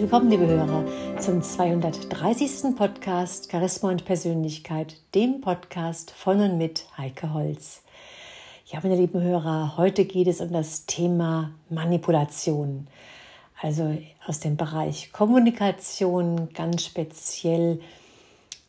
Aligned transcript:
Willkommen, 0.00 0.30
liebe 0.30 0.46
Hörer, 0.46 0.86
zum 1.18 1.42
230. 1.42 2.74
Podcast 2.74 3.50
Charisma 3.52 3.90
und 3.90 4.06
Persönlichkeit, 4.06 4.96
dem 5.14 5.42
Podcast 5.42 6.10
von 6.12 6.40
und 6.40 6.56
mit 6.56 6.86
Heike 6.96 7.34
Holz. 7.34 7.82
Ja, 8.64 8.80
meine 8.82 8.96
lieben 8.96 9.20
Hörer, 9.20 9.76
heute 9.76 10.06
geht 10.06 10.26
es 10.26 10.40
um 10.40 10.54
das 10.54 10.86
Thema 10.86 11.50
Manipulation. 11.68 12.86
Also 13.60 13.94
aus 14.26 14.40
dem 14.40 14.56
Bereich 14.56 15.12
Kommunikation 15.12 16.48
ganz 16.54 16.86
speziell, 16.86 17.82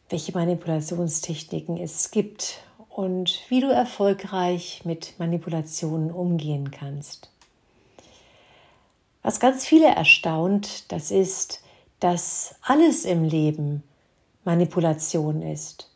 welche 0.09 0.33
Manipulationstechniken 0.33 1.77
es 1.77 2.11
gibt 2.11 2.61
und 2.89 3.39
wie 3.47 3.61
du 3.61 3.67
erfolgreich 3.67 4.81
mit 4.83 5.17
Manipulationen 5.17 6.11
umgehen 6.11 6.71
kannst. 6.71 7.30
Was 9.23 9.39
ganz 9.39 9.65
viele 9.65 9.87
erstaunt, 9.87 10.91
das 10.91 11.11
ist, 11.11 11.61
dass 11.99 12.55
alles 12.63 13.05
im 13.05 13.23
Leben 13.23 13.83
Manipulation 14.43 15.43
ist. 15.43 15.89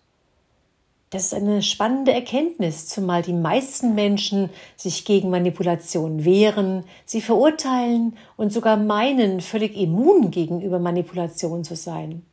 Das 1.09 1.25
ist 1.25 1.34
eine 1.34 1.63
spannende 1.63 2.11
Erkenntnis, 2.13 2.88
zumal 2.88 3.23
die 3.23 3.34
meisten 3.34 3.95
Menschen 3.95 4.49
sich 4.75 5.05
gegen 5.05 5.29
Manipulation 5.29 6.25
wehren, 6.25 6.84
sie 7.05 7.21
verurteilen 7.21 8.17
und 8.37 8.53
sogar 8.53 8.77
meinen, 8.77 9.41
völlig 9.41 9.76
immun 9.76 10.29
gegenüber 10.29 10.77
Manipulation 10.77 11.63
zu 11.63 11.76
sein. 11.76 12.23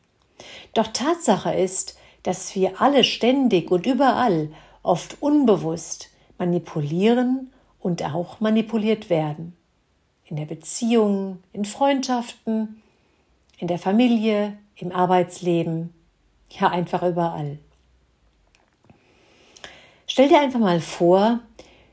Doch 0.74 0.88
Tatsache 0.88 1.54
ist, 1.54 1.96
dass 2.22 2.54
wir 2.54 2.82
alle 2.82 3.04
ständig 3.04 3.70
und 3.70 3.86
überall, 3.86 4.50
oft 4.82 5.22
unbewusst, 5.22 6.10
manipulieren 6.36 7.50
und 7.80 8.02
auch 8.02 8.40
manipuliert 8.40 9.08
werden 9.08 9.56
in 10.32 10.36
der 10.36 10.46
Beziehung, 10.46 11.42
in 11.52 11.66
Freundschaften, 11.66 12.80
in 13.58 13.68
der 13.68 13.78
Familie, 13.78 14.56
im 14.76 14.90
Arbeitsleben, 14.90 15.92
ja 16.48 16.70
einfach 16.70 17.02
überall. 17.02 17.58
Stell 20.06 20.30
dir 20.30 20.40
einfach 20.40 20.58
mal 20.58 20.80
vor, 20.80 21.40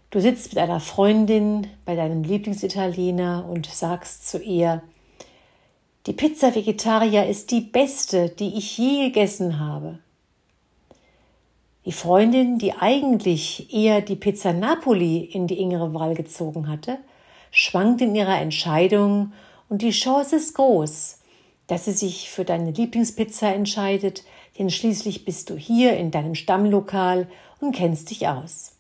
du 0.10 0.22
sitzt 0.22 0.54
mit 0.54 0.58
einer 0.58 0.80
Freundin 0.80 1.68
bei 1.84 1.98
deinem 1.98 2.24
Lieblingsitaliener 2.24 3.46
und 3.46 3.66
sagst 3.66 4.30
zu 4.30 4.42
ihr, 4.42 4.84
die 6.06 6.14
Pizza 6.14 6.56
Vegetarier 6.56 7.28
ist 7.28 7.52
die 7.52 7.60
beste, 7.60 8.30
die 8.30 8.58
ich 8.58 8.78
je 8.78 9.08
gegessen 9.08 9.60
habe. 9.60 10.00
Die 11.84 11.92
Freundin, 11.92 12.58
die 12.58 12.72
eigentlich 12.72 13.74
eher 13.74 14.00
die 14.00 14.16
Pizza 14.16 14.54
Napoli 14.54 15.26
in 15.26 15.46
die 15.46 15.60
engere 15.60 15.94
Wahl 15.94 16.14
gezogen 16.14 16.70
hatte, 16.70 17.00
schwankt 17.52 18.02
in 18.02 18.16
ihrer 18.16 18.40
Entscheidung 18.40 19.34
und 19.70 19.82
die 19.82 19.92
Chance 19.92 20.36
ist 20.36 20.56
groß, 20.56 21.20
dass 21.68 21.86
sie 21.86 21.92
sich 21.92 22.30
für 22.30 22.46
deine 22.46 22.72
Lieblingspizza 22.72 23.52
entscheidet, 23.52 24.24
denn 24.58 24.70
schließlich 24.70 25.26
bist 25.26 25.50
du 25.50 25.56
hier 25.56 25.96
in 25.98 26.12
deinem 26.12 26.36
Stammlokal 26.36 27.28
und 27.60 27.76
kennst 27.76 28.10
dich 28.10 28.28
aus. 28.28 28.74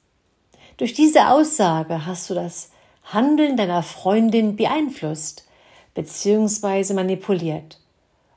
Durch 0.77 0.93
diese 0.93 1.29
Aussage 1.29 2.05
hast 2.05 2.29
du 2.29 2.33
das 2.33 2.71
Handeln 3.03 3.57
deiner 3.57 3.83
Freundin 3.83 4.55
beeinflusst 4.55 5.45
bzw. 5.93 6.93
manipuliert 6.93 7.79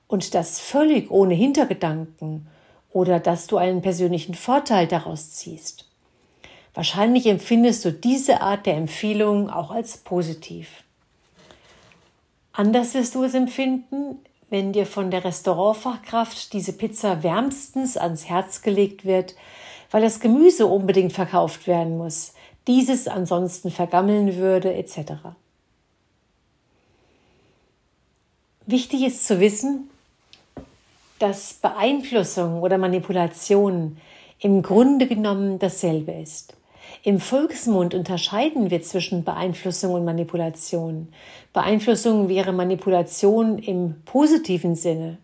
und 0.08 0.34
das 0.34 0.60
völlig 0.60 1.10
ohne 1.10 1.34
Hintergedanken 1.34 2.46
oder 2.90 3.20
dass 3.20 3.46
du 3.46 3.56
einen 3.56 3.80
persönlichen 3.80 4.34
Vorteil 4.34 4.86
daraus 4.86 5.32
ziehst. 5.32 5.88
Wahrscheinlich 6.74 7.26
empfindest 7.26 7.84
du 7.84 7.92
diese 7.92 8.40
Art 8.40 8.66
der 8.66 8.76
Empfehlung 8.76 9.50
auch 9.50 9.70
als 9.70 9.98
positiv. 9.98 10.84
Anders 12.52 12.94
wirst 12.94 13.14
du 13.14 13.24
es 13.24 13.34
empfinden, 13.34 14.18
wenn 14.48 14.72
dir 14.72 14.86
von 14.86 15.10
der 15.10 15.24
Restaurantfachkraft 15.24 16.52
diese 16.52 16.74
Pizza 16.74 17.22
wärmstens 17.22 17.96
ans 17.96 18.28
Herz 18.28 18.62
gelegt 18.62 19.04
wird, 19.04 19.34
weil 19.90 20.02
das 20.02 20.20
Gemüse 20.20 20.66
unbedingt 20.66 21.12
verkauft 21.12 21.66
werden 21.66 21.96
muss, 21.98 22.34
dieses 22.66 23.08
ansonsten 23.08 23.70
vergammeln 23.70 24.36
würde, 24.36 24.74
etc. 24.74 25.12
Wichtig 28.66 29.02
ist 29.02 29.26
zu 29.26 29.40
wissen, 29.40 29.90
dass 31.18 31.54
Beeinflussung 31.54 32.62
oder 32.62 32.78
Manipulation 32.78 33.98
im 34.38 34.62
Grunde 34.62 35.06
genommen 35.06 35.58
dasselbe 35.58 36.12
ist. 36.12 36.54
Im 37.02 37.20
Volksmund 37.20 37.94
unterscheiden 37.94 38.70
wir 38.70 38.82
zwischen 38.82 39.24
Beeinflussung 39.24 39.94
und 39.94 40.04
Manipulation. 40.04 41.08
Beeinflussung 41.52 42.28
wäre 42.28 42.52
Manipulation 42.52 43.58
im 43.58 44.02
positiven 44.04 44.76
Sinne. 44.76 45.18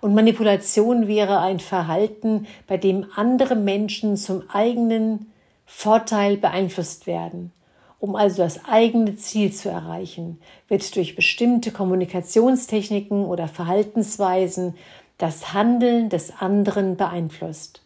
Und 0.00 0.14
Manipulation 0.14 1.08
wäre 1.08 1.40
ein 1.40 1.60
Verhalten, 1.60 2.46
bei 2.66 2.76
dem 2.76 3.06
andere 3.14 3.56
Menschen 3.56 4.16
zum 4.16 4.42
eigenen 4.50 5.32
Vorteil 5.66 6.36
beeinflusst 6.36 7.06
werden. 7.06 7.52
Um 7.98 8.16
also 8.16 8.42
das 8.42 8.66
eigene 8.66 9.16
Ziel 9.16 9.52
zu 9.52 9.70
erreichen, 9.70 10.38
wird 10.68 10.94
durch 10.94 11.16
bestimmte 11.16 11.70
Kommunikationstechniken 11.70 13.24
oder 13.24 13.48
Verhaltensweisen 13.48 14.74
das 15.16 15.54
Handeln 15.54 16.10
des 16.10 16.38
anderen 16.38 16.96
beeinflusst. 16.96 17.83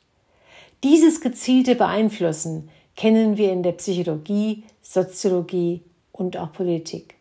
Dieses 0.84 1.20
gezielte 1.20 1.74
Beeinflussen 1.74 2.70
kennen 2.94 3.36
wir 3.36 3.52
in 3.52 3.64
der 3.64 3.72
Psychologie, 3.72 4.64
Soziologie 4.80 5.82
und 6.12 6.36
auch 6.36 6.52
Politik. 6.52 7.16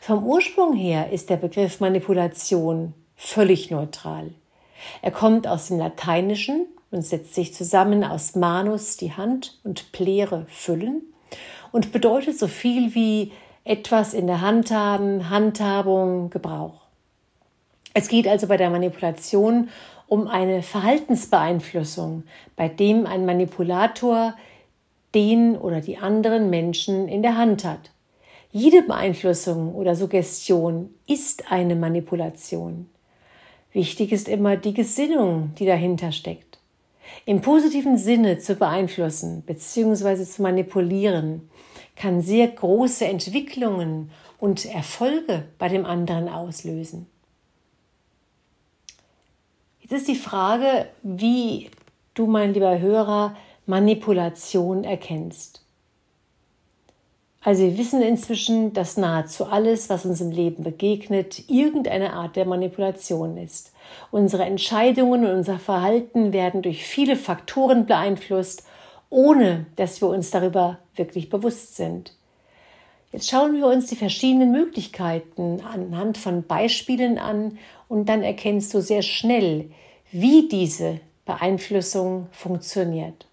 Vom 0.00 0.24
Ursprung 0.24 0.74
her 0.74 1.10
ist 1.12 1.30
der 1.30 1.36
Begriff 1.36 1.78
Manipulation 1.80 2.94
völlig 3.14 3.70
neutral. 3.70 4.30
Er 5.00 5.12
kommt 5.12 5.46
aus 5.46 5.68
dem 5.68 5.78
Lateinischen 5.78 6.66
und 6.90 7.02
setzt 7.02 7.34
sich 7.34 7.54
zusammen 7.54 8.02
aus 8.02 8.34
manus, 8.34 8.96
die 8.96 9.12
Hand, 9.12 9.60
und 9.62 9.92
plere, 9.92 10.46
füllen 10.48 11.02
und 11.70 11.92
bedeutet 11.92 12.38
so 12.38 12.48
viel 12.48 12.94
wie 12.96 13.32
etwas 13.64 14.12
in 14.12 14.26
der 14.26 14.40
Hand 14.40 14.72
haben, 14.72 15.30
Handhabung, 15.30 16.30
Gebrauch. 16.30 16.82
Es 17.94 18.08
geht 18.08 18.26
also 18.26 18.46
bei 18.46 18.56
der 18.56 18.70
Manipulation 18.70 19.68
um 20.12 20.28
eine 20.28 20.62
Verhaltensbeeinflussung, 20.62 22.24
bei 22.54 22.68
dem 22.68 23.06
ein 23.06 23.24
Manipulator 23.24 24.34
den 25.14 25.56
oder 25.56 25.80
die 25.80 25.96
anderen 25.96 26.50
Menschen 26.50 27.08
in 27.08 27.22
der 27.22 27.38
Hand 27.38 27.64
hat. 27.64 27.92
Jede 28.50 28.82
Beeinflussung 28.82 29.74
oder 29.74 29.96
Suggestion 29.96 30.90
ist 31.06 31.50
eine 31.50 31.76
Manipulation. 31.76 32.90
Wichtig 33.72 34.12
ist 34.12 34.28
immer 34.28 34.58
die 34.58 34.74
Gesinnung, 34.74 35.52
die 35.58 35.64
dahinter 35.64 36.12
steckt. 36.12 36.58
Im 37.24 37.40
positiven 37.40 37.96
Sinne 37.96 38.36
zu 38.36 38.56
beeinflussen 38.56 39.40
bzw. 39.46 40.24
zu 40.24 40.42
manipulieren 40.42 41.48
kann 41.96 42.20
sehr 42.20 42.48
große 42.48 43.06
Entwicklungen 43.06 44.10
und 44.38 44.66
Erfolge 44.66 45.44
bei 45.56 45.70
dem 45.70 45.86
anderen 45.86 46.28
auslösen. 46.28 47.06
Jetzt 49.82 49.92
ist 49.92 50.08
die 50.08 50.14
Frage, 50.14 50.86
wie 51.02 51.68
du, 52.14 52.26
mein 52.26 52.54
lieber 52.54 52.78
Hörer, 52.78 53.36
Manipulation 53.66 54.84
erkennst. 54.84 55.64
Also 57.44 57.64
wir 57.64 57.76
wissen 57.76 58.00
inzwischen, 58.00 58.72
dass 58.72 58.96
nahezu 58.96 59.46
alles, 59.46 59.90
was 59.90 60.06
uns 60.06 60.20
im 60.20 60.30
Leben 60.30 60.62
begegnet, 60.62 61.48
irgendeine 61.50 62.12
Art 62.12 62.36
der 62.36 62.44
Manipulation 62.44 63.36
ist. 63.36 63.72
Unsere 64.12 64.44
Entscheidungen 64.44 65.26
und 65.26 65.34
unser 65.38 65.58
Verhalten 65.58 66.32
werden 66.32 66.62
durch 66.62 66.84
viele 66.84 67.16
Faktoren 67.16 67.86
beeinflusst, 67.86 68.64
ohne 69.10 69.66
dass 69.74 70.00
wir 70.00 70.08
uns 70.08 70.30
darüber 70.30 70.78
wirklich 70.94 71.28
bewusst 71.28 71.74
sind. 71.74 72.14
Jetzt 73.12 73.28
schauen 73.28 73.54
wir 73.54 73.66
uns 73.66 73.86
die 73.86 73.96
verschiedenen 73.96 74.52
Möglichkeiten 74.52 75.60
anhand 75.60 76.16
von 76.16 76.44
Beispielen 76.44 77.18
an 77.18 77.58
und 77.88 78.08
dann 78.08 78.22
erkennst 78.22 78.72
du 78.72 78.80
sehr 78.80 79.02
schnell, 79.02 79.70
wie 80.10 80.48
diese 80.48 81.00
Beeinflussung 81.26 82.28
funktioniert. 82.32 83.26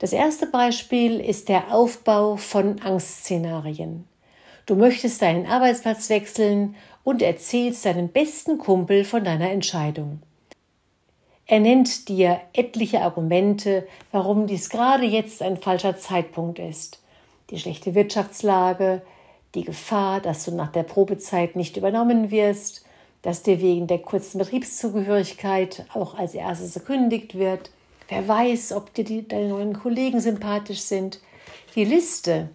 Das 0.00 0.12
erste 0.12 0.46
Beispiel 0.46 1.20
ist 1.20 1.48
der 1.48 1.72
Aufbau 1.72 2.36
von 2.36 2.80
Angstszenarien. 2.82 4.04
Du 4.66 4.74
möchtest 4.74 5.22
deinen 5.22 5.46
Arbeitsplatz 5.46 6.10
wechseln 6.10 6.74
und 7.04 7.22
erzählst 7.22 7.86
deinem 7.86 8.08
besten 8.08 8.58
Kumpel 8.58 9.04
von 9.04 9.24
deiner 9.24 9.50
Entscheidung. 9.50 10.20
Er 11.46 11.60
nennt 11.60 12.08
dir 12.08 12.40
etliche 12.54 13.02
Argumente, 13.02 13.86
warum 14.12 14.46
dies 14.46 14.70
gerade 14.70 15.04
jetzt 15.04 15.42
ein 15.42 15.58
falscher 15.58 15.96
Zeitpunkt 15.96 16.58
ist. 16.58 17.00
Die 17.50 17.58
schlechte 17.58 17.94
Wirtschaftslage, 17.94 19.02
die 19.54 19.64
Gefahr, 19.64 20.20
dass 20.20 20.44
du 20.44 20.52
nach 20.52 20.72
der 20.72 20.84
Probezeit 20.84 21.54
nicht 21.54 21.76
übernommen 21.76 22.30
wirst, 22.30 22.84
dass 23.20 23.42
dir 23.42 23.60
wegen 23.60 23.86
der 23.86 23.98
kurzen 23.98 24.38
Betriebszugehörigkeit 24.38 25.86
auch 25.92 26.14
als 26.18 26.34
erstes 26.34 26.74
gekündigt 26.74 27.36
wird. 27.36 27.70
Wer 28.08 28.26
weiß, 28.26 28.72
ob 28.72 28.92
dir 28.94 29.04
die, 29.04 29.26
deine 29.26 29.48
neuen 29.48 29.78
Kollegen 29.78 30.20
sympathisch 30.20 30.80
sind. 30.80 31.20
Die 31.74 31.84
Liste 31.84 32.50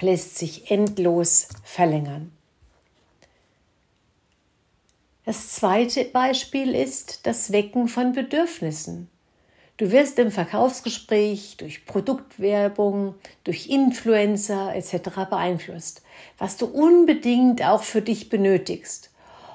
lässt 0.00 0.38
sich 0.38 0.70
endlos 0.70 1.48
verlängern. 1.64 2.35
Das 5.26 5.48
zweite 5.48 6.04
Beispiel 6.04 6.72
ist 6.72 7.26
das 7.26 7.50
Wecken 7.50 7.88
von 7.88 8.12
Bedürfnissen. 8.12 9.08
Du 9.76 9.90
wirst 9.90 10.20
im 10.20 10.30
Verkaufsgespräch 10.30 11.56
durch 11.56 11.84
Produktwerbung, 11.84 13.16
durch 13.42 13.68
Influencer 13.68 14.72
etc. 14.76 15.26
beeinflusst, 15.28 16.02
was 16.38 16.58
du 16.58 16.66
unbedingt 16.66 17.60
auch 17.64 17.82
für 17.82 18.02
dich 18.02 18.28
benötigst. 18.28 19.10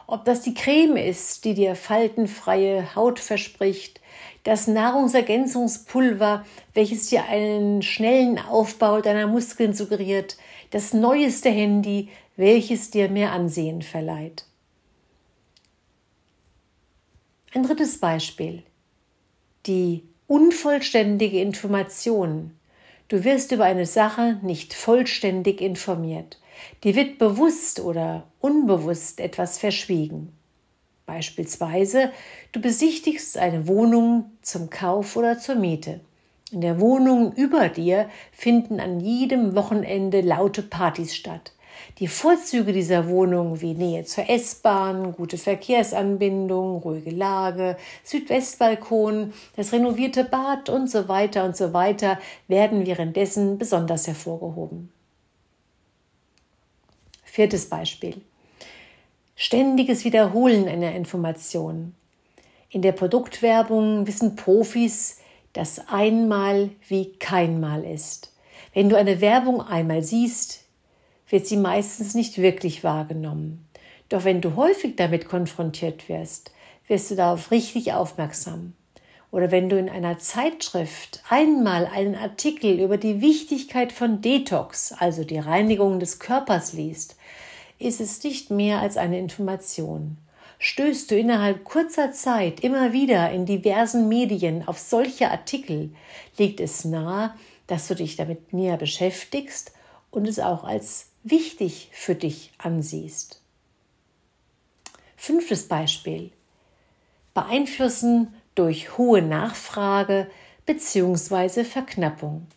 Ob 0.07 0.25
das 0.25 0.41
die 0.41 0.53
Creme 0.53 0.97
ist, 0.97 1.45
die 1.45 1.53
dir 1.53 1.77
faltenfreie 1.77 2.93
Haut 2.93 3.21
verspricht, 3.21 4.01
das 4.43 4.67
Nahrungsergänzungspulver, 4.67 6.45
welches 6.73 7.07
dir 7.07 7.23
einen 7.29 7.81
schnellen 7.81 8.39
Aufbau 8.39 8.99
deiner 8.99 9.27
Muskeln 9.27 9.71
suggeriert, 9.71 10.35
das 10.71 10.91
neueste 10.91 11.49
Handy, 11.49 12.09
welches 12.35 12.91
dir 12.91 13.07
mehr 13.07 13.31
Ansehen 13.31 13.81
verleiht. 13.81 14.43
Ein 17.53 17.63
drittes 17.63 17.99
Beispiel. 17.99 18.63
Die 19.65 20.03
unvollständige 20.27 21.41
Information. 21.41 22.57
Du 23.09 23.25
wirst 23.25 23.51
über 23.51 23.65
eine 23.65 23.85
Sache 23.85 24.39
nicht 24.41 24.73
vollständig 24.73 25.59
informiert. 25.59 26.39
Dir 26.85 26.95
wird 26.95 27.17
bewusst 27.17 27.81
oder 27.81 28.23
unbewusst 28.39 29.19
etwas 29.19 29.57
verschwiegen. 29.57 30.31
Beispielsweise, 31.05 32.13
du 32.53 32.61
besichtigst 32.61 33.37
eine 33.37 33.67
Wohnung 33.67 34.31
zum 34.41 34.69
Kauf 34.69 35.17
oder 35.17 35.37
zur 35.37 35.55
Miete. 35.55 35.99
In 36.53 36.61
der 36.61 36.79
Wohnung 36.79 37.33
über 37.33 37.67
dir 37.67 38.09
finden 38.31 38.79
an 38.79 39.01
jedem 39.01 39.55
Wochenende 39.55 40.21
laute 40.21 40.63
Partys 40.63 41.13
statt. 41.13 41.51
Die 41.99 42.07
Vorzüge 42.07 42.73
dieser 42.73 43.07
Wohnung 43.07 43.61
wie 43.61 43.73
Nähe 43.73 44.05
zur 44.05 44.29
S-Bahn, 44.29 45.13
gute 45.13 45.37
Verkehrsanbindung, 45.37 46.77
ruhige 46.77 47.11
Lage, 47.11 47.77
Südwestbalkon, 48.03 49.33
das 49.55 49.71
renovierte 49.71 50.23
Bad 50.23 50.69
und 50.69 50.89
so 50.89 51.07
weiter 51.07 51.43
und 51.45 51.55
so 51.55 51.73
weiter 51.73 52.19
werden 52.47 52.85
währenddessen 52.85 53.57
besonders 53.57 54.07
hervorgehoben. 54.07 54.91
Viertes 57.23 57.69
Beispiel. 57.69 58.21
Ständiges 59.35 60.03
Wiederholen 60.03 60.67
einer 60.67 60.93
Information. 60.93 61.95
In 62.69 62.81
der 62.81 62.91
Produktwerbung 62.91 64.05
wissen 64.05 64.35
Profis, 64.35 65.19
dass 65.53 65.87
einmal 65.87 66.69
wie 66.87 67.13
keinmal 67.13 67.83
ist. 67.83 68.31
Wenn 68.73 68.89
du 68.89 68.97
eine 68.97 69.19
Werbung 69.19 69.61
einmal 69.61 70.03
siehst, 70.03 70.65
wird 71.31 71.47
sie 71.47 71.57
meistens 71.57 72.13
nicht 72.13 72.37
wirklich 72.37 72.83
wahrgenommen. 72.83 73.65
Doch 74.09 74.25
wenn 74.25 74.41
du 74.41 74.55
häufig 74.55 74.97
damit 74.97 75.27
konfrontiert 75.27 76.09
wirst, 76.09 76.51
wirst 76.87 77.09
du 77.09 77.15
darauf 77.15 77.49
richtig 77.51 77.93
aufmerksam. 77.93 78.73
Oder 79.31 79.49
wenn 79.49 79.69
du 79.69 79.79
in 79.79 79.89
einer 79.89 80.19
Zeitschrift 80.19 81.23
einmal 81.29 81.85
einen 81.87 82.15
Artikel 82.15 82.81
über 82.81 82.97
die 82.97 83.21
Wichtigkeit 83.21 83.93
von 83.93 84.21
Detox, 84.21 84.91
also 84.91 85.23
die 85.23 85.39
Reinigung 85.39 86.01
des 86.01 86.19
Körpers 86.19 86.73
liest, 86.73 87.15
ist 87.79 88.01
es 88.01 88.21
nicht 88.23 88.51
mehr 88.51 88.79
als 88.79 88.97
eine 88.97 89.17
Information. 89.17 90.17
Stößt 90.59 91.09
du 91.09 91.17
innerhalb 91.17 91.63
kurzer 91.63 92.11
Zeit 92.11 92.59
immer 92.59 92.91
wieder 92.91 93.31
in 93.31 93.45
diversen 93.45 94.09
Medien 94.09 94.67
auf 94.67 94.77
solche 94.77 95.31
Artikel, 95.31 95.91
liegt 96.37 96.59
es 96.59 96.83
nahe, 96.83 97.33
dass 97.67 97.87
du 97.87 97.95
dich 97.95 98.17
damit 98.17 98.51
näher 98.51 98.77
beschäftigst 98.77 99.71
und 100.11 100.27
es 100.27 100.39
auch 100.39 100.65
als 100.65 101.10
wichtig 101.23 101.89
für 101.91 102.15
dich 102.15 102.51
ansiehst. 102.57 103.41
Fünftes 105.15 105.67
Beispiel. 105.67 106.31
Beeinflussen 107.33 108.33
durch 108.55 108.97
hohe 108.97 109.21
Nachfrage 109.21 110.29
bzw. 110.65 111.63
Verknappung. 111.63 112.47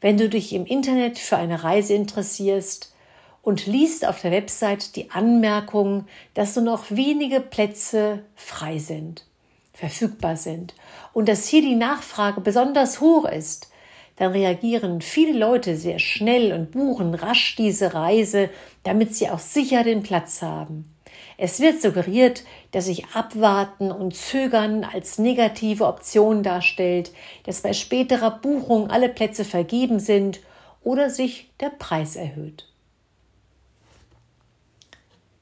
Wenn 0.00 0.18
du 0.18 0.28
dich 0.28 0.52
im 0.52 0.66
Internet 0.66 1.18
für 1.18 1.36
eine 1.36 1.64
Reise 1.64 1.94
interessierst 1.94 2.94
und 3.42 3.66
liest 3.66 4.06
auf 4.06 4.20
der 4.20 4.32
Website 4.32 4.96
die 4.96 5.10
Anmerkung, 5.10 6.06
dass 6.34 6.56
nur 6.56 6.64
noch 6.64 6.90
wenige 6.90 7.40
Plätze 7.40 8.24
frei 8.34 8.78
sind, 8.78 9.26
verfügbar 9.72 10.36
sind 10.36 10.74
und 11.12 11.28
dass 11.28 11.48
hier 11.48 11.62
die 11.62 11.74
Nachfrage 11.74 12.40
besonders 12.40 13.00
hoch 13.00 13.24
ist, 13.24 13.70
dann 14.16 14.32
reagieren 14.32 15.00
viele 15.00 15.36
Leute 15.38 15.76
sehr 15.76 15.98
schnell 15.98 16.52
und 16.52 16.70
buchen 16.70 17.14
rasch 17.14 17.56
diese 17.56 17.94
Reise, 17.94 18.48
damit 18.84 19.14
sie 19.14 19.28
auch 19.28 19.40
sicher 19.40 19.82
den 19.82 20.02
Platz 20.02 20.40
haben. 20.42 20.94
Es 21.36 21.58
wird 21.58 21.82
suggeriert, 21.82 22.44
dass 22.70 22.84
sich 22.84 23.06
Abwarten 23.08 23.90
und 23.90 24.14
Zögern 24.14 24.84
als 24.84 25.18
negative 25.18 25.86
Option 25.86 26.42
darstellt, 26.44 27.12
dass 27.44 27.62
bei 27.62 27.72
späterer 27.72 28.30
Buchung 28.30 28.90
alle 28.90 29.08
Plätze 29.08 29.44
vergeben 29.44 29.98
sind 29.98 30.40
oder 30.82 31.10
sich 31.10 31.50
der 31.58 31.70
Preis 31.70 32.14
erhöht. 32.14 32.68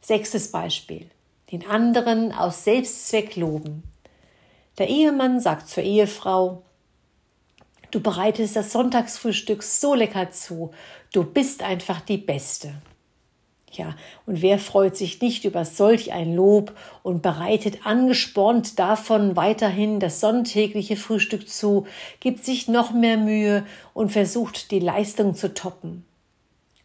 Sechstes 0.01 0.51
Beispiel. 0.51 1.11
Den 1.51 1.67
anderen 1.67 2.33
aus 2.33 2.65
Selbstzweck 2.65 3.37
loben. 3.37 3.83
Der 4.79 4.89
Ehemann 4.89 5.41
sagt 5.41 5.69
zur 5.69 5.83
Ehefrau, 5.83 6.63
Du 7.93 8.00
bereitest 8.00 8.56
das 8.56 8.73
Sonntagsfrühstück 8.73 9.62
so 9.62 9.94
lecker 9.94 10.31
zu. 10.31 10.71
Du 11.12 11.25
bist 11.25 11.62
einfach 11.62 12.00
die 12.00 12.17
Beste. 12.17 12.73
Ja, 13.71 13.94
und 14.27 14.41
wer 14.41 14.59
freut 14.59 14.97
sich 14.97 15.21
nicht 15.21 15.44
über 15.44 15.67
solch 15.67 16.12
ein 16.12 16.35
Lob 16.35 16.75
und 17.03 17.23
bereitet 17.23 17.87
angespornt 17.87 18.79
davon 18.79 19.37
weiterhin 19.37 20.00
das 20.00 20.21
sonntägliche 20.21 20.97
Frühstück 20.97 21.49
zu, 21.49 21.87
gibt 22.21 22.44
sich 22.44 22.67
noch 22.67 22.93
mehr 22.93 23.19
Mühe 23.19 23.65
und 23.93 24.11
versucht 24.11 24.70
die 24.70 24.81
Leistung 24.81 25.34
zu 25.34 25.53
toppen. 25.53 26.05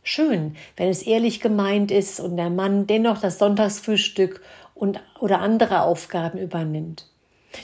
Schön, 0.04 0.56
wenn 0.76 0.90
es 0.90 1.04
ehrlich 1.04 1.40
gemeint 1.40 1.90
ist 1.90 2.20
und 2.20 2.36
der 2.36 2.50
Mann 2.50 2.86
dennoch 2.86 3.20
das 3.20 3.40
Sonntagsfrühstück 3.40 4.42
und 4.76 5.00
oder 5.20 5.40
andere 5.40 5.84
Aufgaben 5.84 6.38
übernimmt. 6.38 7.06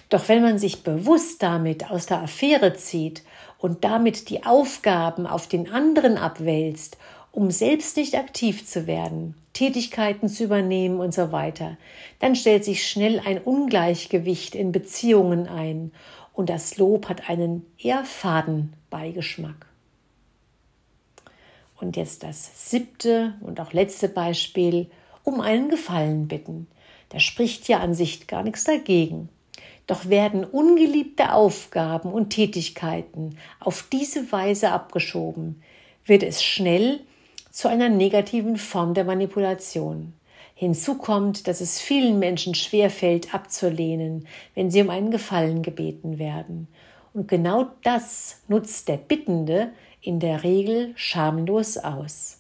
Doch 0.09 0.29
wenn 0.29 0.41
man 0.41 0.59
sich 0.59 0.83
bewusst 0.83 1.41
damit 1.43 1.89
aus 1.89 2.05
der 2.05 2.21
Affäre 2.21 2.73
zieht 2.75 3.23
und 3.57 3.83
damit 3.83 4.29
die 4.29 4.45
Aufgaben 4.45 5.25
auf 5.27 5.47
den 5.47 5.71
anderen 5.71 6.17
abwälzt, 6.17 6.97
um 7.31 7.49
selbst 7.49 7.97
nicht 7.97 8.15
aktiv 8.15 8.67
zu 8.67 8.85
werden, 8.85 9.35
Tätigkeiten 9.53 10.29
zu 10.29 10.43
übernehmen 10.43 10.99
und 10.99 11.13
so 11.13 11.31
weiter, 11.31 11.77
dann 12.19 12.35
stellt 12.35 12.63
sich 12.63 12.87
schnell 12.87 13.19
ein 13.19 13.39
Ungleichgewicht 13.39 14.55
in 14.55 14.71
Beziehungen 14.71 15.47
ein 15.47 15.91
und 16.33 16.49
das 16.49 16.77
Lob 16.77 17.09
hat 17.09 17.29
einen 17.29 17.65
eher 17.77 18.03
faden 18.03 18.73
Beigeschmack. 18.89 19.67
Und 21.79 21.97
jetzt 21.97 22.23
das 22.23 22.69
siebte 22.69 23.33
und 23.41 23.59
auch 23.59 23.73
letzte 23.73 24.07
Beispiel, 24.07 24.89
um 25.23 25.41
einen 25.41 25.69
Gefallen 25.69 26.27
bitten. 26.27 26.67
Da 27.09 27.19
spricht 27.19 27.67
ja 27.67 27.79
an 27.79 27.93
sich 27.93 28.27
gar 28.27 28.43
nichts 28.43 28.63
dagegen. 28.63 29.29
Doch 29.87 30.07
werden 30.07 30.45
ungeliebte 30.45 31.33
Aufgaben 31.33 32.11
und 32.11 32.29
Tätigkeiten 32.29 33.37
auf 33.59 33.85
diese 33.91 34.31
Weise 34.31 34.71
abgeschoben, 34.71 35.61
wird 36.05 36.23
es 36.23 36.43
schnell 36.43 37.01
zu 37.51 37.67
einer 37.67 37.89
negativen 37.89 38.57
Form 38.57 38.93
der 38.93 39.03
Manipulation. 39.03 40.13
Hinzu 40.55 40.95
kommt, 40.95 41.47
dass 41.47 41.61
es 41.61 41.79
vielen 41.79 42.19
Menschen 42.19 42.55
schwerfällt, 42.55 43.33
abzulehnen, 43.33 44.27
wenn 44.55 44.71
sie 44.71 44.81
um 44.81 44.89
einen 44.89 45.11
Gefallen 45.11 45.61
gebeten 45.61 46.19
werden. 46.19 46.67
Und 47.13 47.27
genau 47.27 47.67
das 47.83 48.41
nutzt 48.47 48.87
der 48.87 48.97
Bittende 48.97 49.71
in 50.01 50.19
der 50.19 50.43
Regel 50.43 50.93
schamlos 50.95 51.77
aus. 51.77 52.39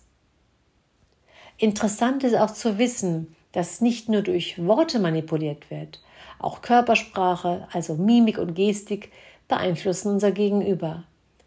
Interessant 1.57 2.23
ist 2.23 2.35
auch 2.35 2.51
zu 2.51 2.77
wissen, 2.77 3.35
dass 3.53 3.81
nicht 3.81 4.09
nur 4.09 4.21
durch 4.21 4.63
Worte 4.63 4.99
manipuliert 4.99 5.71
wird, 5.71 6.01
auch 6.39 6.61
Körpersprache, 6.61 7.67
also 7.71 7.95
Mimik 7.95 8.37
und 8.37 8.53
Gestik, 8.55 9.11
beeinflussen 9.47 10.11
unser 10.11 10.31
Gegenüber. 10.31 11.03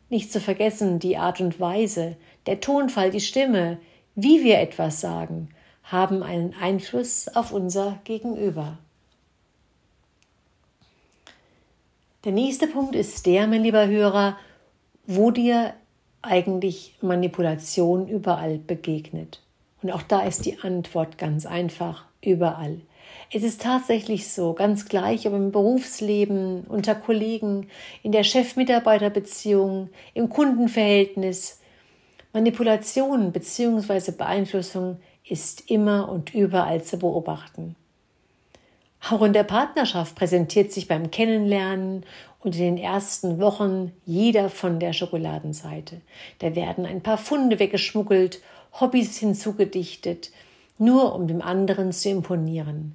Nicht 0.09 0.33
zu 0.33 0.41
vergessen 0.41 0.99
die 0.99 1.17
Art 1.17 1.41
und 1.41 1.61
Weise, 1.61 2.17
der 2.47 2.61
Tonfall, 2.61 3.11
die 3.11 3.21
Stimme, 3.21 3.79
wie 4.15 4.45
wir 4.45 4.61
etwas 4.61 5.01
sagen, 5.01 5.49
haben 5.83 6.23
einen 6.23 6.55
Einfluss 6.61 7.29
auf 7.29 7.53
unser 7.53 7.99
Gegenüber. 8.05 8.79
Der 12.25 12.33
nächste 12.33 12.67
Punkt 12.67 12.97
ist 12.97 13.27
der, 13.27 13.47
mein 13.47 13.63
lieber 13.63 13.87
Hörer, 13.87 14.37
wo 15.07 15.31
dir 15.31 15.75
eigentlich 16.23 16.97
Manipulation 17.01 18.09
überall 18.09 18.59
begegnet. 18.59 19.43
Und 19.87 19.93
auch 19.93 20.03
da 20.03 20.23
ist 20.23 20.47
die 20.47 20.59
Antwort 20.63 21.17
ganz 21.17 21.47
einfach, 21.47 22.07
überall. 22.21 22.81
Es 23.33 23.45
ist 23.45 23.63
tatsächlich 23.63 24.33
so, 24.33 24.53
ganz 24.53 24.87
gleich, 24.87 25.29
ob 25.29 25.35
im 25.35 25.53
Berufsleben, 25.53 26.65
unter 26.65 26.97
Kollegen, 26.97 27.69
in 28.03 28.11
der 28.11 28.25
Chef-Mitarbeiter-Beziehung, 28.25 29.91
im 30.13 30.29
Kundenverhältnis. 30.29 31.61
Manipulation 32.33 33.31
bzw. 33.31 34.11
Beeinflussung 34.11 34.99
ist 35.25 35.71
immer 35.71 36.09
und 36.09 36.35
überall 36.35 36.83
zu 36.83 36.99
beobachten. 36.99 37.77
Auch 39.09 39.23
in 39.23 39.33
der 39.33 39.45
Partnerschaft 39.45 40.17
präsentiert 40.17 40.73
sich 40.73 40.89
beim 40.89 41.13
Kennenlernen 41.13 42.05
und 42.41 42.57
in 42.57 42.77
den 42.77 42.79
ersten 42.79 43.39
Wochen 43.39 43.93
jeder 44.05 44.51
von 44.51 44.81
der 44.81 44.93
Schokoladenseite. 44.93 46.01
Da 46.41 46.57
werden 46.57 46.87
ein 46.87 47.03
paar 47.03 47.19
Funde 47.19 47.61
weggeschmuggelt, 47.61 48.41
Hobbys 48.81 49.19
hinzugedichtet, 49.19 50.31
nur 50.79 51.15
um 51.15 51.27
dem 51.27 51.43
anderen 51.43 51.93
zu 51.93 52.09
imponieren. 52.11 52.95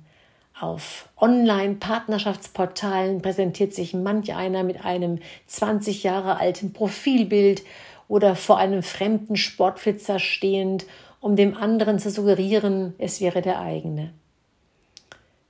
Auf 0.59 1.09
Online-Partnerschaftsportalen 1.17 3.21
präsentiert 3.21 3.73
sich 3.73 3.93
manch 3.93 4.33
einer 4.35 4.63
mit 4.63 4.85
einem 4.85 5.19
20 5.47 6.03
Jahre 6.03 6.37
alten 6.37 6.71
Profilbild 6.71 7.63
oder 8.07 8.35
vor 8.35 8.59
einem 8.59 8.83
fremden 8.83 9.37
Sportflitzer 9.37 10.19
stehend, 10.19 10.85
um 11.19 11.35
dem 11.35 11.57
anderen 11.57 11.97
zu 11.97 12.11
suggerieren, 12.11 12.93
es 12.99 13.21
wäre 13.21 13.41
der 13.41 13.59
eigene. 13.59 14.13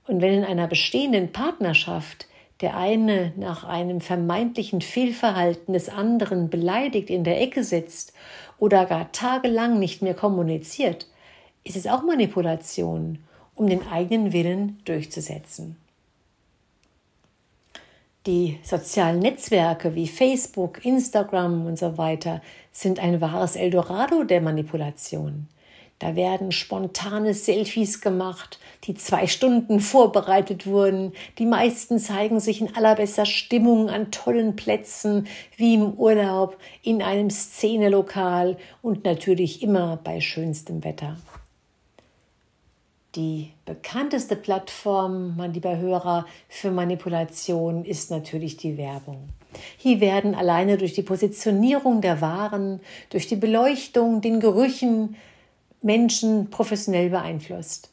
Und 0.07 0.21
wenn 0.21 0.33
in 0.33 0.45
einer 0.45 0.67
bestehenden 0.67 1.31
Partnerschaft 1.31 2.27
der 2.61 2.77
eine 2.77 3.33
nach 3.37 3.63
einem 3.63 4.01
vermeintlichen 4.01 4.81
Fehlverhalten 4.81 5.73
des 5.73 5.89
anderen 5.89 6.49
beleidigt 6.49 7.09
in 7.09 7.23
der 7.23 7.41
Ecke 7.41 7.63
sitzt 7.63 8.13
oder 8.61 8.85
gar 8.85 9.11
tagelang 9.11 9.79
nicht 9.79 10.03
mehr 10.03 10.13
kommuniziert, 10.13 11.07
ist 11.63 11.75
es 11.75 11.87
auch 11.87 12.03
Manipulation, 12.03 13.17
um 13.55 13.67
den 13.67 13.87
eigenen 13.87 14.33
Willen 14.33 14.79
durchzusetzen. 14.85 15.77
Die 18.27 18.59
sozialen 18.61 19.17
Netzwerke 19.17 19.95
wie 19.95 20.07
Facebook, 20.07 20.85
Instagram 20.85 21.65
und 21.65 21.79
so 21.79 21.97
weiter 21.97 22.39
sind 22.71 22.99
ein 22.99 23.19
wahres 23.19 23.55
Eldorado 23.55 24.23
der 24.25 24.41
Manipulation. 24.41 25.47
Da 26.01 26.15
werden 26.15 26.51
spontane 26.51 27.35
Selfies 27.35 28.01
gemacht, 28.01 28.59
die 28.85 28.95
zwei 28.95 29.27
Stunden 29.27 29.79
vorbereitet 29.79 30.65
wurden. 30.65 31.13
Die 31.37 31.45
meisten 31.45 31.99
zeigen 31.99 32.39
sich 32.39 32.59
in 32.59 32.75
allerbester 32.75 33.27
Stimmung 33.27 33.87
an 33.87 34.09
tollen 34.09 34.55
Plätzen, 34.55 35.27
wie 35.57 35.75
im 35.75 35.93
Urlaub, 35.93 36.57
in 36.81 37.03
einem 37.03 37.29
Szenelokal 37.29 38.57
und 38.81 39.05
natürlich 39.05 39.61
immer 39.61 39.99
bei 40.03 40.21
schönstem 40.21 40.83
Wetter. 40.83 41.17
Die 43.13 43.51
bekannteste 43.65 44.35
Plattform, 44.35 45.37
mein 45.37 45.53
lieber 45.53 45.77
Hörer, 45.77 46.25
für 46.49 46.71
Manipulation 46.71 47.85
ist 47.85 48.09
natürlich 48.09 48.57
die 48.57 48.75
Werbung. 48.75 49.29
Hier 49.77 49.99
werden 49.99 50.33
alleine 50.33 50.77
durch 50.77 50.93
die 50.93 51.03
Positionierung 51.03 52.01
der 52.01 52.21
Waren, 52.21 52.79
durch 53.11 53.27
die 53.27 53.35
Beleuchtung, 53.35 54.21
den 54.21 54.39
Gerüchen, 54.39 55.15
Menschen 55.81 56.49
professionell 56.49 57.09
beeinflusst. 57.09 57.89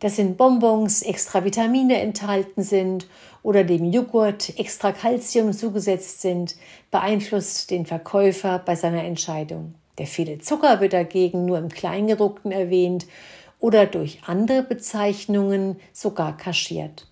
Dass 0.00 0.18
in 0.18 0.36
Bonbons 0.36 1.02
extra 1.02 1.44
Vitamine 1.44 2.00
enthalten 2.00 2.62
sind 2.62 3.08
oder 3.42 3.64
dem 3.64 3.90
Joghurt 3.90 4.58
extra 4.58 4.92
Kalzium 4.92 5.52
zugesetzt 5.52 6.20
sind, 6.20 6.54
beeinflusst 6.90 7.70
den 7.70 7.84
Verkäufer 7.84 8.60
bei 8.60 8.76
seiner 8.76 9.02
Entscheidung. 9.04 9.74
Der 9.98 10.06
viele 10.06 10.38
Zucker 10.38 10.80
wird 10.80 10.92
dagegen 10.92 11.46
nur 11.46 11.58
im 11.58 11.68
Kleingedruckten 11.68 12.52
erwähnt 12.52 13.06
oder 13.58 13.86
durch 13.86 14.20
andere 14.26 14.62
Bezeichnungen 14.62 15.80
sogar 15.92 16.36
kaschiert. 16.36 17.08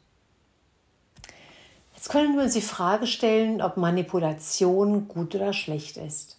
Jetzt 1.96 2.08
können 2.10 2.36
wir 2.36 2.44
uns 2.44 2.52
die 2.54 2.60
Frage 2.60 3.08
stellen, 3.08 3.60
ob 3.60 3.76
Manipulation 3.76 5.08
gut 5.08 5.34
oder 5.34 5.52
schlecht 5.52 5.96
ist. 5.96 6.35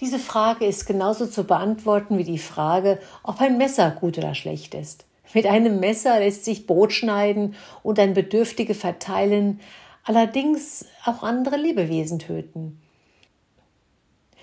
Diese 0.00 0.18
Frage 0.18 0.66
ist 0.66 0.86
genauso 0.86 1.26
zu 1.26 1.44
beantworten 1.44 2.18
wie 2.18 2.24
die 2.24 2.38
Frage, 2.38 2.98
ob 3.22 3.40
ein 3.40 3.56
Messer 3.56 3.90
gut 3.90 4.18
oder 4.18 4.34
schlecht 4.34 4.74
ist. 4.74 5.06
Mit 5.32 5.46
einem 5.46 5.80
Messer 5.80 6.18
lässt 6.18 6.44
sich 6.44 6.66
Brot 6.66 6.92
schneiden 6.92 7.54
und 7.82 7.98
ein 7.98 8.12
Bedürftige 8.12 8.74
verteilen, 8.74 9.60
allerdings 10.04 10.84
auch 11.04 11.22
andere 11.22 11.56
Lebewesen 11.56 12.18
töten. 12.18 12.80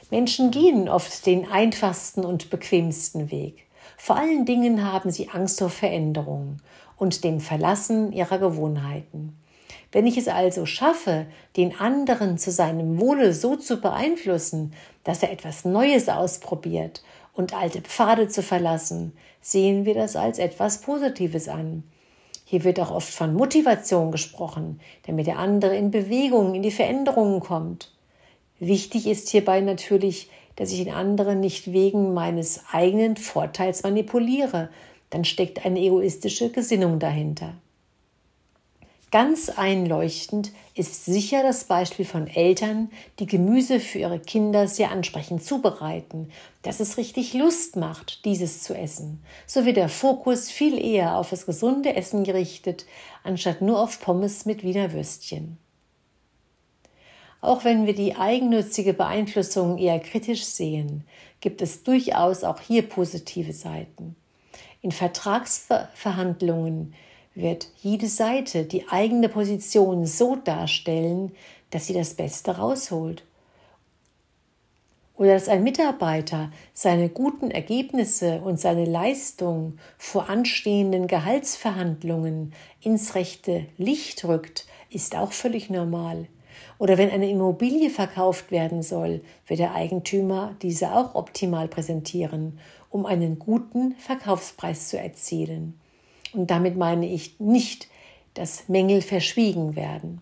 Menschen 0.10 0.52
gehen 0.52 0.90
oft 0.90 1.26
den 1.26 1.50
einfachsten 1.50 2.26
und 2.26 2.50
bequemsten 2.50 3.32
Weg. 3.32 3.66
Vor 3.98 4.16
allen 4.18 4.46
Dingen 4.46 4.92
haben 4.92 5.12
sie 5.12 5.30
Angst 5.30 5.60
vor 5.60 5.70
Veränderungen 5.70 6.62
und 6.98 7.24
dem 7.24 7.40
Verlassen 7.40 8.12
ihrer 8.12 8.38
Gewohnheiten. 8.38 9.38
Wenn 9.94 10.08
ich 10.08 10.18
es 10.18 10.28
also 10.28 10.66
schaffe, 10.66 11.28
den 11.56 11.80
anderen 11.80 12.40
zu 12.40 12.50
seinem 12.50 13.00
Wohle 13.00 13.32
so 13.32 13.56
zu 13.56 13.78
beeinflussen, 13.78 14.74
dass 15.04 15.22
er 15.22 15.32
etwas 15.32 15.66
Neues 15.66 16.10
ausprobiert 16.10 17.04
und 17.34 17.54
alte 17.54 17.80
Pfade 17.82 18.28
zu 18.28 18.42
verlassen, 18.42 19.14
sehen 19.40 19.86
wir 19.86 19.94
das 19.94 20.16
als 20.16 20.40
etwas 20.40 20.82
Positives 20.82 21.48
an. 21.48 21.84
Hier 22.44 22.64
wird 22.64 22.80
auch 22.80 22.90
oft 22.90 23.14
von 23.14 23.36
Motivation 23.36 24.12
gesprochen, 24.12 24.80
damit 25.06 25.28
der 25.28 25.38
andere 25.38 25.78
in 25.78 25.92
Bewegung, 25.92 26.56
in 26.56 26.64
die 26.64 26.72
Veränderungen 26.72 27.40
kommt. 27.40 27.92
Wichtig 28.60 29.06
ist 29.06 29.30
hierbei 29.30 29.62
natürlich, 29.62 30.30
dass 30.56 30.72
ich 30.72 30.84
den 30.84 30.94
anderen 30.94 31.40
nicht 31.40 31.72
wegen 31.72 32.16
meines 32.16 32.64
eigenen 32.72 33.16
Vorteils 33.16 33.84
manipuliere, 33.84 34.70
dann 35.12 35.24
steckt 35.24 35.64
eine 35.64 35.80
egoistische 35.80 36.50
Gesinnung 36.50 36.98
dahinter. 36.98 37.54
Ganz 39.14 39.50
einleuchtend 39.50 40.52
ist 40.74 41.06
sicher 41.06 41.44
das 41.44 41.66
Beispiel 41.66 42.04
von 42.04 42.26
Eltern, 42.26 42.90
die 43.20 43.28
Gemüse 43.28 43.80
für 43.80 44.00
ihre 44.00 44.20
Kinder 44.20 44.68
sehr 44.68 44.90
ansprechend 44.90 45.44
zubereiten, 45.44 46.32
dass 46.64 46.80
es 46.80 46.98
richtig 46.98 47.36
Lust 47.36 47.76
macht, 47.76 48.26
dieses 48.26 48.64
zu 48.64 48.74
essen. 48.74 49.24
So 49.46 49.66
wird 49.66 49.78
der 49.78 49.90
Fokus 49.90 50.50
viel 50.50 50.84
eher 50.84 51.16
auf 51.16 51.30
das 51.30 51.46
gesunde 51.46 51.96
Essen 51.96 52.24
gerichtet, 52.24 52.88
anstatt 53.24 53.62
nur 53.62 53.80
auf 53.80 54.02
Pommes 54.02 54.48
mit 54.48 54.64
Wiener 54.64 54.94
Würstchen. 54.94 55.60
Auch 57.40 57.64
wenn 57.64 57.86
wir 57.86 57.94
die 57.94 58.16
eigennützige 58.16 58.96
Beeinflussung 58.96 59.78
eher 59.78 60.00
kritisch 60.00 60.44
sehen, 60.44 61.04
gibt 61.40 61.62
es 61.62 61.84
durchaus 61.84 62.44
auch 62.44 62.62
hier 62.62 62.82
positive 62.82 63.54
Seiten. 63.54 64.16
In 64.82 64.92
Vertragsverhandlungen 64.92 66.96
wird 67.36 67.70
jede 67.82 68.08
Seite 68.08 68.64
die 68.66 68.88
eigene 68.90 69.30
Position 69.30 70.06
so 70.06 70.36
darstellen, 70.36 71.32
dass 71.72 71.88
sie 71.88 71.94
das 71.94 72.14
Beste 72.14 72.58
rausholt. 72.58 73.24
Oder 75.16 75.36
dass 75.36 75.48
ein 75.48 75.64
Mitarbeiter 75.64 76.52
seine 76.74 77.08
guten 77.08 77.52
Ergebnisse 77.52 78.42
und 78.42 78.60
seine 78.60 78.86
Leistung 78.86 79.78
vor 79.98 80.30
anstehenden 80.30 81.08
Gehaltsverhandlungen 81.08 82.54
ins 82.82 83.16
rechte 83.16 83.66
Licht 83.78 84.26
rückt, 84.26 84.66
ist 84.90 85.16
auch 85.16 85.32
völlig 85.32 85.70
normal. 85.70 86.28
Oder 86.78 86.98
wenn 86.98 87.12
eine 87.12 87.30
Immobilie 87.30 87.90
verkauft 87.90 88.52
werden 88.52 88.82
soll, 88.82 89.22
wird 89.48 89.60
der 89.60 89.76
Eigentümer 89.76 90.56
diese 90.62 90.94
auch 90.94 91.16
optimal 91.16 91.68
präsentieren, 91.68 92.60
um 92.90 93.06
einen 93.06 93.40
guten 93.40 93.96
Verkaufspreis 93.96 94.90
zu 94.90 95.00
erzielen. 95.00 95.80
Und 96.34 96.50
damit 96.50 96.78
meine 96.78 97.08
ich 97.08 97.40
nicht, 97.40 97.88
dass 98.34 98.68
Mängel 98.68 99.02
verschwiegen 99.02 99.76
werden. 99.76 100.22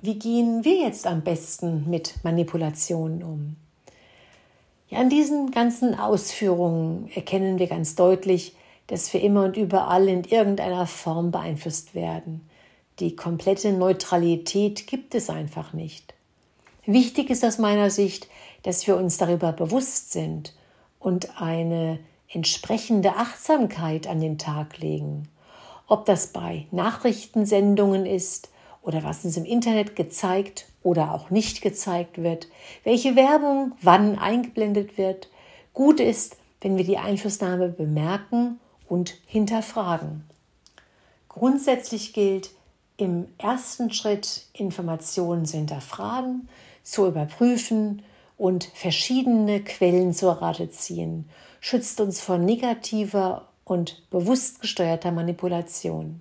Wie 0.00 0.18
gehen 0.18 0.64
wir 0.64 0.78
jetzt 0.78 1.06
am 1.06 1.22
besten 1.22 1.88
mit 1.88 2.24
Manipulationen 2.24 3.22
um? 3.22 3.56
Ja, 4.88 4.98
an 4.98 5.08
diesen 5.08 5.52
ganzen 5.52 5.98
Ausführungen 5.98 7.08
erkennen 7.14 7.58
wir 7.58 7.68
ganz 7.68 7.94
deutlich, 7.94 8.54
dass 8.88 9.12
wir 9.14 9.22
immer 9.22 9.44
und 9.44 9.56
überall 9.56 10.08
in 10.08 10.24
irgendeiner 10.24 10.86
Form 10.86 11.30
beeinflusst 11.30 11.94
werden. 11.94 12.46
Die 12.98 13.16
komplette 13.16 13.72
Neutralität 13.72 14.86
gibt 14.86 15.14
es 15.14 15.30
einfach 15.30 15.72
nicht. 15.72 16.14
Wichtig 16.84 17.30
ist 17.30 17.44
aus 17.44 17.58
meiner 17.58 17.90
Sicht, 17.90 18.28
dass 18.64 18.86
wir 18.86 18.96
uns 18.96 19.16
darüber 19.16 19.52
bewusst 19.52 20.12
sind 20.12 20.52
und 20.98 21.40
eine 21.40 22.00
entsprechende 22.32 23.16
Achtsamkeit 23.16 24.06
an 24.06 24.20
den 24.20 24.38
Tag 24.38 24.78
legen. 24.78 25.28
Ob 25.86 26.06
das 26.06 26.28
bei 26.28 26.66
Nachrichtensendungen 26.70 28.06
ist 28.06 28.48
oder 28.82 29.04
was 29.04 29.24
uns 29.24 29.36
im 29.36 29.44
Internet 29.44 29.94
gezeigt 29.96 30.66
oder 30.82 31.12
auch 31.12 31.30
nicht 31.30 31.60
gezeigt 31.60 32.22
wird, 32.22 32.48
welche 32.84 33.14
Werbung 33.14 33.72
wann 33.82 34.18
eingeblendet 34.18 34.98
wird. 34.98 35.28
Gut 35.74 36.00
ist, 36.00 36.36
wenn 36.60 36.76
wir 36.76 36.84
die 36.84 36.98
Einflussnahme 36.98 37.68
bemerken 37.68 38.58
und 38.88 39.14
hinterfragen. 39.26 40.24
Grundsätzlich 41.28 42.12
gilt, 42.12 42.50
im 42.96 43.26
ersten 43.38 43.92
Schritt 43.92 44.46
Informationen 44.52 45.46
zu 45.46 45.56
hinterfragen, 45.56 46.48
zu 46.82 47.06
überprüfen 47.06 48.02
und 48.36 48.64
verschiedene 48.64 49.62
Quellen 49.62 50.12
zur 50.12 50.32
Rate 50.42 50.70
ziehen 50.70 51.28
schützt 51.62 52.00
uns 52.00 52.20
vor 52.20 52.38
negativer 52.38 53.46
und 53.64 54.02
bewusst 54.10 54.60
gesteuerter 54.60 55.12
Manipulation. 55.12 56.20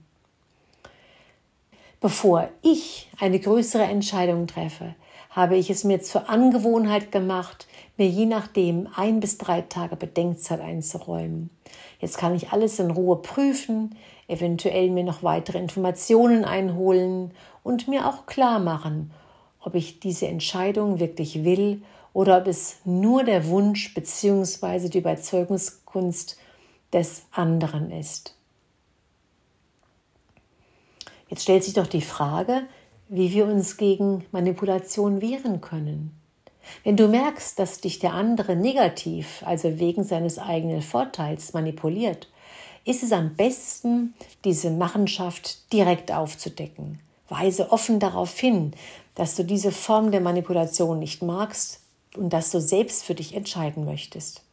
Bevor 1.99 2.49
ich 2.61 3.09
eine 3.19 3.39
größere 3.39 3.83
Entscheidung 3.83 4.45
treffe, 4.45 4.93
habe 5.31 5.57
ich 5.57 5.71
es 5.71 5.83
mir 5.83 5.99
zur 6.01 6.29
Angewohnheit 6.29 7.11
gemacht, 7.11 7.67
mir 7.97 8.07
je 8.07 8.27
nachdem 8.27 8.87
ein 8.95 9.19
bis 9.19 9.39
drei 9.39 9.61
Tage 9.61 9.95
Bedenkzeit 9.95 10.61
einzuräumen. 10.61 11.49
Jetzt 11.99 12.19
kann 12.19 12.35
ich 12.35 12.51
alles 12.51 12.77
in 12.77 12.91
Ruhe 12.91 13.15
prüfen, 13.15 13.95
eventuell 14.27 14.91
mir 14.91 15.03
noch 15.03 15.23
weitere 15.23 15.57
Informationen 15.57 16.45
einholen 16.45 17.31
und 17.63 17.87
mir 17.87 18.07
auch 18.07 18.27
klar 18.27 18.59
machen, 18.59 19.11
ob 19.59 19.73
ich 19.73 19.99
diese 19.99 20.27
Entscheidung 20.27 20.99
wirklich 20.99 21.43
will 21.43 21.81
oder 22.13 22.37
ob 22.37 22.47
es 22.47 22.77
nur 22.83 23.23
der 23.23 23.47
Wunsch 23.47 23.93
bzw. 23.93 24.89
die 24.89 24.99
Überzeugungskunst 24.99 26.37
des 26.93 27.23
anderen 27.31 27.91
ist. 27.91 28.35
Jetzt 31.29 31.43
stellt 31.43 31.63
sich 31.63 31.73
doch 31.73 31.87
die 31.87 32.01
Frage, 32.01 32.63
wie 33.07 33.31
wir 33.31 33.45
uns 33.45 33.77
gegen 33.77 34.25
Manipulation 34.31 35.21
wehren 35.21 35.61
können. 35.61 36.11
Wenn 36.83 36.97
du 36.97 37.07
merkst, 37.07 37.57
dass 37.57 37.81
dich 37.81 37.99
der 37.99 38.13
andere 38.13 38.55
negativ, 38.55 39.41
also 39.45 39.79
wegen 39.79 40.03
seines 40.03 40.37
eigenen 40.37 40.81
Vorteils, 40.81 41.53
manipuliert, 41.53 42.29
ist 42.83 43.03
es 43.03 43.11
am 43.11 43.35
besten, 43.35 44.13
diese 44.43 44.71
Machenschaft 44.71 45.71
direkt 45.71 46.11
aufzudecken. 46.11 46.99
Weise 47.29 47.71
offen 47.71 47.99
darauf 47.99 48.37
hin, 48.37 48.73
dass 49.15 49.35
du 49.35 49.43
diese 49.43 49.71
Form 49.71 50.11
der 50.11 50.21
Manipulation 50.21 50.99
nicht 50.99 51.21
magst 51.21 51.80
und 52.15 52.31
dass 52.31 52.51
du 52.51 52.59
selbst 52.59 53.03
für 53.03 53.15
dich 53.15 53.35
entscheiden 53.35 53.85
möchtest. 53.85 54.43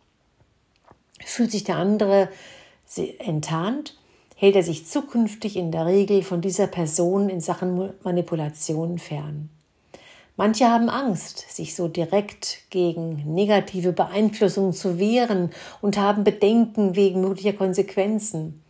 Fühlt 1.24 1.50
sich 1.50 1.64
der 1.64 1.76
andere 1.76 2.28
enttarnt, 3.18 3.96
hält 4.36 4.56
er 4.56 4.62
sich 4.62 4.86
zukünftig 4.86 5.56
in 5.56 5.72
der 5.72 5.86
Regel 5.86 6.22
von 6.22 6.40
dieser 6.40 6.68
Person 6.68 7.28
in 7.28 7.40
Sachen 7.40 7.92
Manipulation 8.02 8.98
fern. 8.98 9.50
Manche 10.36 10.70
haben 10.70 10.88
Angst, 10.88 11.50
sich 11.50 11.74
so 11.74 11.88
direkt 11.88 12.58
gegen 12.70 13.34
negative 13.34 13.92
Beeinflussungen 13.92 14.72
zu 14.72 15.00
wehren 15.00 15.50
und 15.80 15.96
haben 15.96 16.22
Bedenken 16.22 16.94
wegen 16.94 17.20
möglicher 17.20 17.54
Konsequenzen. 17.54 18.62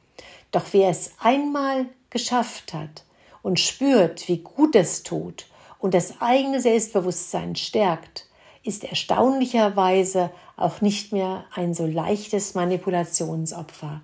Doch 0.50 0.64
wer 0.72 0.88
es 0.88 1.12
einmal 1.20 1.84
geschafft 2.08 2.72
hat 2.72 3.04
und 3.42 3.60
spürt, 3.60 4.28
wie 4.28 4.38
gut 4.38 4.74
es 4.74 5.02
tut 5.02 5.44
und 5.78 5.92
das 5.92 6.22
eigene 6.22 6.62
Selbstbewusstsein 6.62 7.54
stärkt, 7.54 8.27
ist 8.68 8.84
erstaunlicherweise 8.84 10.30
auch 10.58 10.82
nicht 10.82 11.10
mehr 11.10 11.46
ein 11.54 11.72
so 11.72 11.86
leichtes 11.86 12.54
Manipulationsopfer. 12.54 14.02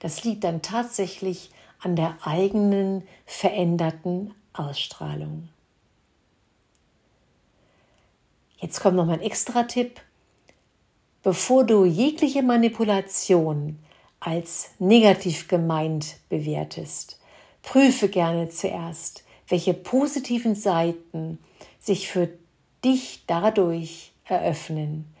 Das 0.00 0.22
liegt 0.22 0.44
dann 0.44 0.60
tatsächlich 0.60 1.50
an 1.80 1.96
der 1.96 2.18
eigenen 2.22 3.04
veränderten 3.24 4.34
Ausstrahlung. 4.52 5.48
Jetzt 8.58 8.80
kommt 8.80 8.96
noch 8.96 9.06
mal 9.06 9.14
ein 9.14 9.22
extra 9.22 9.62
Tipp. 9.62 9.98
Bevor 11.22 11.64
du 11.64 11.86
jegliche 11.86 12.42
Manipulation 12.42 13.78
als 14.20 14.72
negativ 14.78 15.48
gemeint 15.48 16.16
bewertest, 16.28 17.18
prüfe 17.62 18.10
gerne 18.10 18.50
zuerst, 18.50 19.24
welche 19.48 19.72
positiven 19.72 20.54
Seiten 20.54 21.38
sich 21.80 22.08
für 22.08 22.28
dich 22.84 23.24
dadurch 23.26 24.12
eröffnen. 24.24 25.12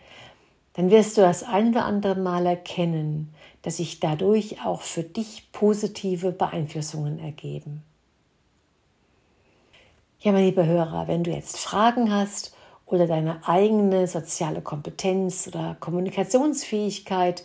Dann 0.74 0.90
wirst 0.90 1.16
du 1.16 1.20
das 1.20 1.42
ein 1.42 1.70
oder 1.70 1.84
andere 1.84 2.14
Mal 2.14 2.46
erkennen, 2.46 3.32
dass 3.62 3.76
sich 3.76 4.00
dadurch 4.00 4.64
auch 4.64 4.82
für 4.82 5.02
dich 5.02 5.52
positive 5.52 6.32
Beeinflussungen 6.32 7.18
ergeben. 7.18 7.82
Ja, 10.20 10.32
meine 10.32 10.46
liebe 10.46 10.64
Hörer, 10.64 11.08
wenn 11.08 11.24
du 11.24 11.30
jetzt 11.30 11.58
Fragen 11.58 12.12
hast 12.12 12.54
oder 12.86 13.06
deine 13.06 13.46
eigene 13.46 14.06
soziale 14.06 14.62
Kompetenz 14.62 15.48
oder 15.48 15.76
Kommunikationsfähigkeit 15.80 17.44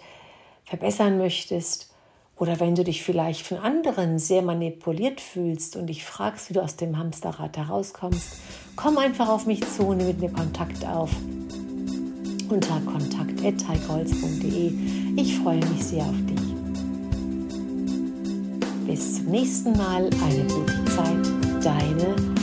verbessern 0.64 1.18
möchtest 1.18 1.94
oder 2.38 2.60
wenn 2.60 2.76
du 2.76 2.84
dich 2.84 3.04
vielleicht 3.04 3.46
von 3.46 3.58
anderen 3.58 4.20
sehr 4.20 4.44
manipuliert 4.44 5.22
fühlst 5.22 5.76
und 5.76 5.88
dich 5.88 6.06
fragst, 6.06 6.50
wie 6.50 6.54
du 6.54 6.62
aus 6.62 6.76
dem 6.76 6.98
Hamsterrad 6.98 7.58
herauskommst, 7.58 8.38
komm 8.76 8.98
einfach 8.98 9.30
auf 9.30 9.46
mich 9.48 9.62
zu 9.68 9.88
und 9.88 9.98
nimm 9.98 10.08
mit 10.08 10.20
mir 10.20 10.30
Kontakt 10.30 10.86
auf 10.86 11.10
unter 12.50 12.80
kontakt.heikholz.de. 12.82 14.72
Ich 15.18 15.38
freue 15.40 15.66
mich 15.66 15.84
sehr 15.84 16.04
auf 16.04 16.16
dich. 16.30 16.38
Bis 18.86 19.16
zum 19.16 19.26
nächsten 19.26 19.74
Mal, 19.74 20.10
eine 20.24 20.44
gute 20.46 20.86
Zeit, 20.86 21.28
deine 21.62 22.37